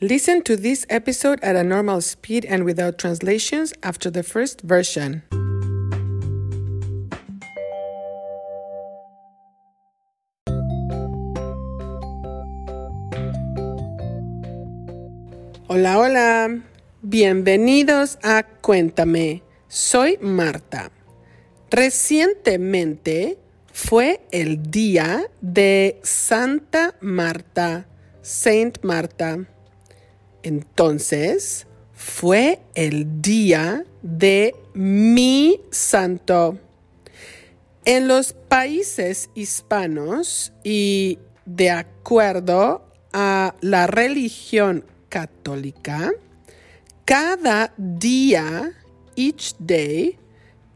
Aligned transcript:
Listen 0.00 0.42
to 0.42 0.56
this 0.56 0.84
episode 0.90 1.38
at 1.40 1.54
a 1.54 1.62
normal 1.62 2.00
speed 2.00 2.44
and 2.46 2.64
without 2.64 2.98
translations 2.98 3.72
after 3.84 4.10
the 4.10 4.24
first 4.24 4.60
version. 4.62 5.22
Hola, 15.68 15.96
hola. 15.96 16.60
Bienvenidos 17.00 18.18
a 18.24 18.42
Cuéntame. 18.60 19.42
Soy 19.68 20.18
Marta. 20.20 20.90
Recientemente 21.70 23.38
fue 23.72 24.22
el 24.32 24.72
día 24.72 25.30
de 25.40 26.00
Santa 26.02 26.96
Marta, 27.00 27.86
Saint 28.22 28.82
Marta. 28.82 29.53
Entonces 30.44 31.66
fue 31.94 32.60
el 32.74 33.22
día 33.22 33.84
de 34.02 34.54
mi 34.74 35.58
santo. 35.70 36.58
En 37.86 38.08
los 38.08 38.34
países 38.34 39.30
hispanos 39.34 40.52
y 40.62 41.18
de 41.46 41.70
acuerdo 41.70 42.84
a 43.14 43.54
la 43.62 43.86
religión 43.86 44.84
católica, 45.08 46.12
cada 47.06 47.72
día, 47.78 48.70
each 49.16 49.54
day, 49.58 50.18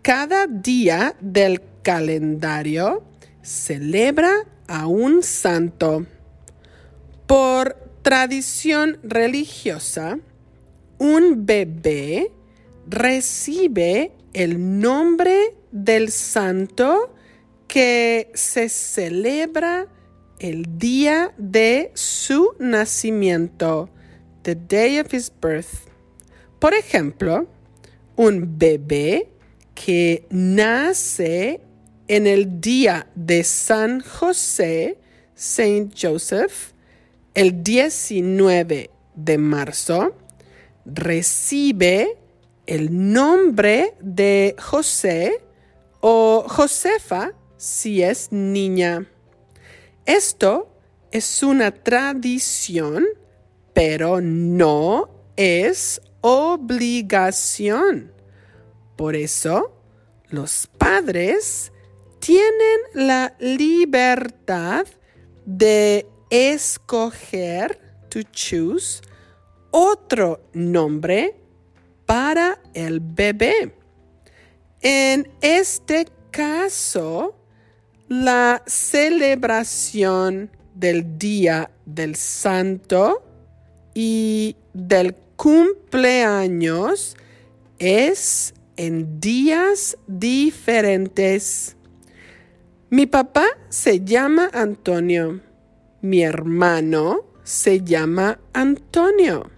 cada 0.00 0.46
día 0.46 1.14
del 1.20 1.60
calendario 1.82 3.04
celebra 3.42 4.46
a 4.66 4.86
un 4.86 5.22
santo. 5.22 6.06
Por 7.26 7.87
tradición 8.08 8.98
religiosa, 9.02 10.18
un 10.96 11.44
bebé 11.44 12.32
recibe 12.88 14.12
el 14.32 14.80
nombre 14.80 15.54
del 15.72 16.10
santo 16.10 17.14
que 17.66 18.30
se 18.32 18.70
celebra 18.70 19.88
el 20.38 20.78
día 20.78 21.34
de 21.36 21.90
su 21.92 22.54
nacimiento, 22.58 23.90
the 24.40 24.54
day 24.54 24.98
of 25.00 25.12
his 25.12 25.30
birth. 25.42 25.90
Por 26.60 26.72
ejemplo, 26.72 27.46
un 28.16 28.56
bebé 28.56 29.28
que 29.74 30.26
nace 30.30 31.60
en 32.06 32.26
el 32.26 32.58
día 32.58 33.06
de 33.14 33.44
San 33.44 34.00
José, 34.00 34.96
Saint 35.34 35.92
Joseph, 35.94 36.72
el 37.38 37.62
19 37.62 38.90
de 39.14 39.38
marzo, 39.38 40.12
recibe 40.84 42.18
el 42.66 43.12
nombre 43.12 43.94
de 44.00 44.56
José 44.58 45.40
o 46.00 46.44
Josefa 46.48 47.30
si 47.56 48.02
es 48.02 48.32
niña. 48.32 49.06
Esto 50.04 50.68
es 51.12 51.44
una 51.44 51.70
tradición, 51.70 53.06
pero 53.72 54.20
no 54.20 55.08
es 55.36 56.00
obligación. 56.22 58.10
Por 58.96 59.14
eso, 59.14 59.80
los 60.28 60.66
padres 60.76 61.70
tienen 62.18 62.80
la 62.94 63.36
libertad 63.38 64.86
de 65.46 66.04
escoger, 66.30 67.78
to 68.08 68.22
choose, 68.32 69.00
otro 69.70 70.40
nombre 70.52 71.36
para 72.06 72.60
el 72.74 73.00
bebé. 73.00 73.74
En 74.80 75.30
este 75.40 76.06
caso, 76.30 77.34
la 78.08 78.62
celebración 78.66 80.50
del 80.74 81.18
Día 81.18 81.70
del 81.84 82.14
Santo 82.14 83.24
y 83.94 84.56
del 84.72 85.14
cumpleaños 85.36 87.16
es 87.78 88.54
en 88.76 89.20
días 89.20 89.98
diferentes. 90.06 91.76
Mi 92.90 93.06
papá 93.06 93.46
se 93.68 94.04
llama 94.04 94.48
Antonio. 94.52 95.47
Mi 96.00 96.22
hermano 96.22 97.24
se 97.42 97.80
llama 97.80 98.38
Antonio. 98.52 99.50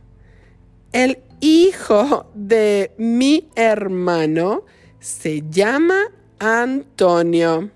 El 0.93 1.19
hijo 1.41 2.31
de 2.35 2.93
mi 2.97 3.49
hermano 3.55 4.65
se 5.01 5.43
llama 5.51 6.05
Antonio. 6.39 7.71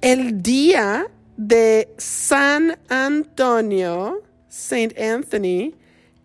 El 0.00 0.40
día 0.40 1.08
de 1.36 1.92
San 1.96 2.78
Antonio, 2.88 4.22
Saint 4.48 4.96
Anthony, 4.96 5.74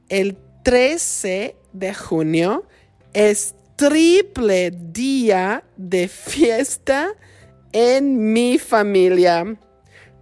el 0.10 0.38
13 0.64 1.56
de 1.74 1.94
junio, 1.94 2.66
es 3.14 3.56
triple 3.76 4.72
día 4.72 5.64
de 5.78 6.08
fiesta 6.08 7.14
en 7.72 8.34
mi 8.34 8.60
familia. 8.60 9.58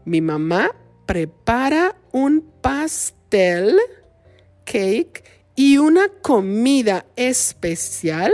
Mi 0.06 0.22
mamá 0.22 0.72
prepara 1.12 1.98
un 2.14 2.42
pastel, 2.62 3.78
cake 4.64 5.26
y 5.58 5.78
una 5.78 6.08
comida 6.08 7.06
especial 7.18 8.32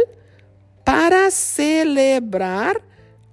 para 0.83 1.31
celebrar 1.31 2.83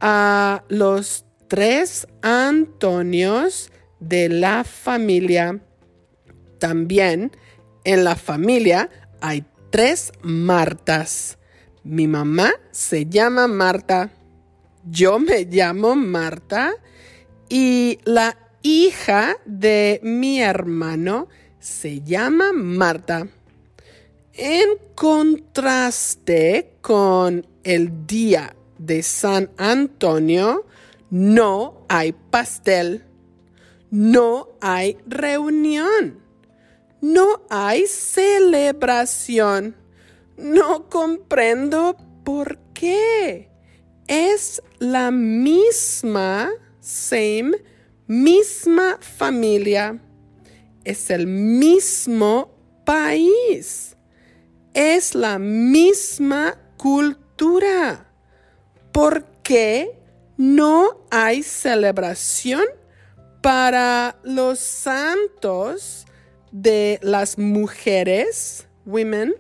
a 0.01 0.65
los 0.69 1.27
tres 1.47 2.07
Antonios 2.23 3.71
de 4.01 4.31
la 4.31 4.65
familia. 4.65 5.61
También 6.59 7.31
en 7.85 8.03
la 8.03 8.17
familia 8.17 8.89
hay 9.21 9.45
tres 9.69 10.11
Martas. 10.23 11.37
Mi 11.83 12.09
mamá 12.09 12.51
se 12.71 13.05
llama 13.05 13.47
Marta, 13.47 14.09
yo 14.87 15.19
me 15.19 15.45
llamo 15.45 15.95
Marta 15.97 16.73
y 17.51 17.99
la 18.05 18.39
hija 18.65 19.37
de 19.45 20.01
mi 20.03 20.41
hermano 20.41 21.29
se 21.61 22.01
llama 22.01 22.53
Marta. 22.53 23.29
En 24.33 24.69
contraste 24.97 26.73
con 26.81 27.47
el 27.63 28.07
día 28.07 28.57
de 28.79 29.05
San 29.05 29.51
Antonio, 29.59 30.67
no 31.11 31.85
hay 31.89 32.13
pastel, 32.13 33.05
no 33.91 34.49
hay 34.61 34.97
reunión, 35.07 36.19
no 37.01 37.43
hay 37.51 37.87
celebración. 37.87 39.77
No 40.37 40.89
comprendo 40.89 41.97
por 42.25 42.59
qué. 42.73 43.51
Es 44.09 44.61
la 44.81 45.13
misma, 45.13 46.51
same, 46.81 47.53
misma 48.07 48.99
familia. 49.01 49.99
Es 50.85 51.11
el 51.11 51.27
mismo 51.27 52.55
país. 52.85 53.97
Es 54.75 55.15
la 55.15 55.39
misma 55.39 56.59
cultura. 56.77 58.07
¿Por 58.93 59.25
qué 59.43 59.99
no 60.37 61.07
hay 61.11 61.43
celebración 61.43 62.65
para 63.41 64.17
los 64.23 64.59
santos 64.59 66.07
de 66.51 66.99
las 67.03 67.39
mujeres, 67.39 68.67
women, 68.85 69.35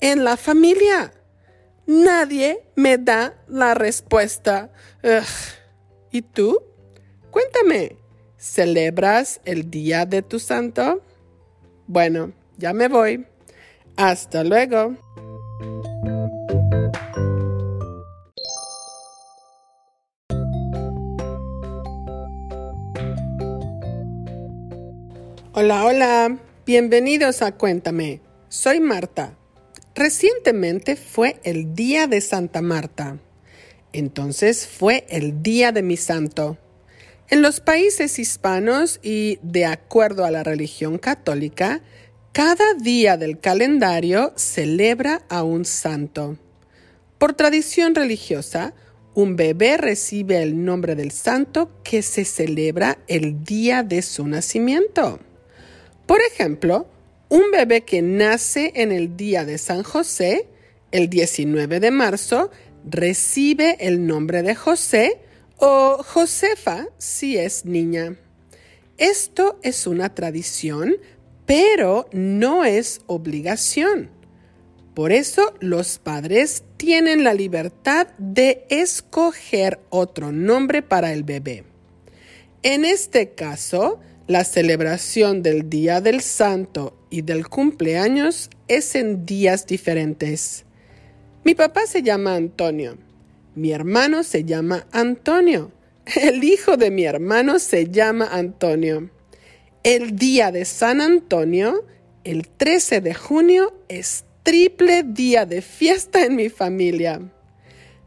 en 0.00 0.24
la 0.24 0.36
familia? 0.36 1.12
Nadie 1.86 2.68
me 2.76 2.98
da 2.98 3.34
la 3.48 3.74
respuesta. 3.74 4.70
¿Y 6.10 6.22
tú? 6.22 6.67
Cuéntame, 7.30 7.96
¿celebras 8.36 9.40
el 9.44 9.70
día 9.70 10.06
de 10.06 10.22
tu 10.22 10.38
santo? 10.38 11.02
Bueno, 11.86 12.32
ya 12.56 12.72
me 12.72 12.88
voy. 12.88 13.26
Hasta 13.96 14.44
luego. 14.44 14.96
Hola, 25.52 25.84
hola. 25.84 26.38
Bienvenidos 26.64 27.42
a 27.42 27.52
Cuéntame. 27.52 28.20
Soy 28.48 28.80
Marta. 28.80 29.36
Recientemente 29.94 30.94
fue 30.94 31.40
el 31.42 31.74
día 31.74 32.06
de 32.06 32.20
Santa 32.20 32.62
Marta. 32.62 33.18
Entonces 33.92 34.66
fue 34.66 35.04
el 35.08 35.42
día 35.42 35.72
de 35.72 35.82
mi 35.82 35.96
santo. 35.96 36.56
En 37.30 37.42
los 37.42 37.60
países 37.60 38.18
hispanos 38.18 39.00
y 39.02 39.38
de 39.42 39.66
acuerdo 39.66 40.24
a 40.24 40.30
la 40.30 40.42
religión 40.42 40.98
católica, 40.98 41.82
Cada 42.32 42.74
día 42.74 43.16
del 43.16 43.40
calendario 43.40 44.32
celebra 44.36 45.22
a 45.28 45.42
un 45.42 45.64
santo. 45.64 46.38
Por 47.18 47.32
tradición 47.32 47.96
religiosa, 47.96 48.74
un 49.14 49.34
bebé 49.34 49.76
recibe 49.76 50.40
el 50.40 50.64
nombre 50.64 50.94
del 50.94 51.10
santo 51.10 51.82
que 51.82 52.00
se 52.02 52.24
celebra 52.24 52.98
el 53.08 53.42
día 53.42 53.82
de 53.82 54.02
su 54.02 54.24
nacimiento. 54.28 55.18
Por 56.06 56.20
ejemplo, 56.20 56.86
un 57.28 57.50
bebé 57.50 57.80
que 57.80 58.02
nace 58.02 58.70
en 58.76 58.92
el 58.92 59.16
día 59.16 59.44
de 59.44 59.58
San 59.58 59.82
José, 59.82 60.46
el 60.92 61.10
19 61.10 61.80
de 61.80 61.90
marzo, 61.90 62.52
recibe 62.88 63.78
el 63.80 64.06
nombre 64.06 64.42
de 64.44 64.54
José 64.54 65.18
o 65.58 66.02
Josefa 66.02 66.86
si 66.98 67.36
es 67.36 67.64
niña. 67.64 68.16
Esto 68.96 69.58
es 69.62 69.86
una 69.86 70.14
tradición, 70.14 70.96
pero 71.46 72.08
no 72.12 72.64
es 72.64 73.00
obligación. 73.06 74.10
Por 74.94 75.12
eso 75.12 75.54
los 75.60 75.98
padres 75.98 76.64
tienen 76.76 77.22
la 77.22 77.34
libertad 77.34 78.08
de 78.18 78.66
escoger 78.68 79.80
otro 79.90 80.32
nombre 80.32 80.82
para 80.82 81.12
el 81.12 81.22
bebé. 81.22 81.64
En 82.64 82.84
este 82.84 83.34
caso, 83.34 84.00
la 84.26 84.44
celebración 84.44 85.42
del 85.42 85.70
Día 85.70 86.00
del 86.00 86.20
Santo 86.20 86.98
y 87.10 87.22
del 87.22 87.48
cumpleaños 87.48 88.50
es 88.66 88.96
en 88.96 89.24
días 89.24 89.66
diferentes. 89.66 90.64
Mi 91.44 91.54
papá 91.54 91.86
se 91.86 92.02
llama 92.02 92.34
Antonio. 92.34 92.98
Mi 93.54 93.72
hermano 93.72 94.22
se 94.22 94.44
llama 94.44 94.86
Antonio. 94.92 95.72
El 96.16 96.44
hijo 96.44 96.76
de 96.76 96.90
mi 96.90 97.04
hermano 97.04 97.58
se 97.58 97.88
llama 97.90 98.28
Antonio. 98.30 99.10
El 99.82 100.16
día 100.16 100.52
de 100.52 100.64
San 100.64 101.00
Antonio, 101.00 101.84
el 102.24 102.48
13 102.48 103.00
de 103.00 103.14
junio, 103.14 103.74
es 103.88 104.24
triple 104.42 105.02
día 105.02 105.44
de 105.44 105.62
fiesta 105.62 106.24
en 106.24 106.36
mi 106.36 106.48
familia. 106.48 107.20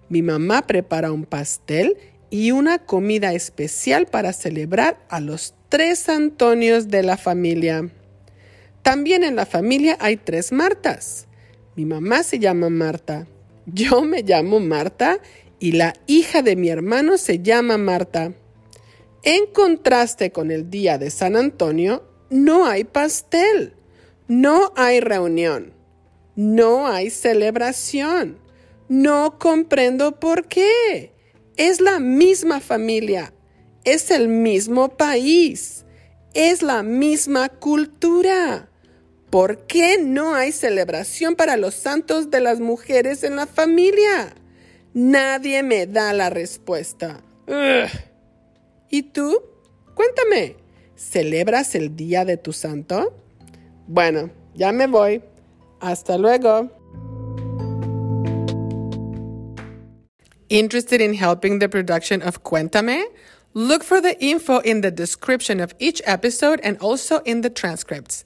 Mi 0.10 0.22
mamá 0.22 0.68
prepara 0.68 1.12
un 1.12 1.26
pastel 1.26 1.98
y 2.30 2.52
una 2.52 2.80
comida 2.80 3.34
especial 3.34 4.08
para 4.08 4.34
celebrar 4.34 4.98
a 5.10 5.20
los 5.20 5.54
tres 5.70 6.10
Antonios 6.10 6.90
de 6.90 7.04
la 7.04 7.18
familia. 7.18 7.90
También 8.82 9.24
en 9.24 9.36
la 9.36 9.46
familia 9.46 9.98
hay 10.00 10.18
tres 10.18 10.52
Martas. 10.52 11.28
Mi 11.76 11.86
mamá 11.86 12.24
se 12.24 12.40
llama 12.40 12.70
Marta, 12.70 13.28
yo 13.66 14.02
me 14.02 14.24
llamo 14.24 14.60
Marta 14.60 15.19
y 15.60 15.74
la 15.74 15.94
hija 16.08 16.42
de 16.42 16.56
mi 16.56 16.69
hermano 16.69 17.18
se 17.18 17.40
llama 17.40 17.78
Marta. 17.78 18.34
En 19.24 19.46
contraste 19.48 20.31
con 20.31 20.50
el 20.50 20.69
día 20.69 20.98
de 20.98 21.12
San 21.12 21.36
Antonio, 21.36 22.04
no 22.30 22.66
hay 22.66 22.84
pastel, 22.84 23.75
no 24.28 24.74
hay 24.75 25.00
reunión. 25.00 25.81
No 26.36 26.88
hay 26.88 27.12
celebración. 27.12 28.40
No 28.88 29.38
comprendo 29.38 30.19
por 30.19 30.48
qué. 30.48 31.14
Es 31.56 31.81
la 31.81 32.00
misma 32.00 32.60
familia. 32.60 33.31
Es 33.84 34.10
el 34.10 34.28
mismo 34.28 34.90
país. 34.98 35.86
Es 36.34 36.64
la 36.64 36.81
misma 36.81 37.50
cultura. 37.50 38.70
¿Por 39.31 39.60
qué 39.60 39.98
no 39.98 40.36
hay 40.36 40.51
celebración 40.51 41.38
para 41.38 41.56
los 41.56 41.74
santos 41.74 42.30
de 42.30 42.42
las 42.42 42.60
mujeres 42.60 43.24
en 43.24 43.38
la 43.38 43.48
familia? 43.48 44.36
Nadie 44.94 45.63
me 45.63 45.88
da 45.88 46.12
la 46.12 46.30
respuesta. 46.30 47.22
¿Y 48.89 49.04
tú? 49.04 49.42
Cuéntame, 49.95 50.57
¿celebras 50.98 51.75
el 51.75 51.95
día 51.95 52.25
de 52.25 52.36
tu 52.36 52.51
santo? 52.51 53.13
Bueno, 53.88 54.31
ya 54.54 54.74
me 54.74 54.88
voy. 54.88 55.22
Hasta 55.80 56.18
luego. 56.18 56.69
Interested 60.50 61.00
in 61.00 61.13
helping 61.13 61.60
the 61.60 61.69
production 61.69 62.22
of 62.22 62.44
Cuéntame? 62.44 63.06
Look 63.54 63.83
for 63.83 64.01
the 64.01 64.18
info 64.19 64.60
in 64.60 64.81
the 64.81 64.92
description 64.92 65.62
of 65.62 65.74
each 65.80 66.01
episode 66.06 66.60
and 66.63 66.78
also 66.80 67.22
in 67.25 67.42
the 67.42 67.50
transcripts. 67.50 68.25